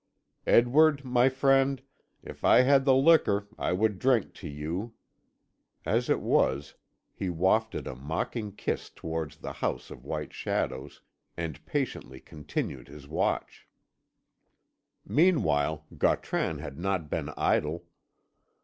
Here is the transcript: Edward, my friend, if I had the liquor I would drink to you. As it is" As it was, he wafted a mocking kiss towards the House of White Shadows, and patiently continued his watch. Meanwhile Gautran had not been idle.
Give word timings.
Edward, 0.47 1.05
my 1.05 1.29
friend, 1.29 1.79
if 2.23 2.43
I 2.43 2.61
had 2.61 2.85
the 2.85 2.95
liquor 2.95 3.47
I 3.59 3.71
would 3.71 3.99
drink 3.99 4.33
to 4.41 4.49
you. 4.49 4.95
As 5.85 6.09
it 6.09 6.09
is" 6.09 6.09
As 6.09 6.09
it 6.09 6.21
was, 6.21 6.73
he 7.13 7.29
wafted 7.29 7.85
a 7.85 7.93
mocking 7.95 8.51
kiss 8.53 8.89
towards 8.89 9.37
the 9.37 9.53
House 9.53 9.91
of 9.91 10.03
White 10.03 10.33
Shadows, 10.33 11.03
and 11.37 11.63
patiently 11.67 12.19
continued 12.19 12.87
his 12.87 13.07
watch. 13.07 13.67
Meanwhile 15.05 15.85
Gautran 15.95 16.57
had 16.57 16.79
not 16.79 17.07
been 17.11 17.29
idle. 17.37 17.83